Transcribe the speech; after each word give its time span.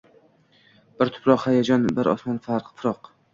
bir 1.01 1.11
tuproq 1.17 1.45
hayajon, 1.49 1.85
bir 2.01 2.11
osmon 2.15 2.41
firoq 2.49 3.13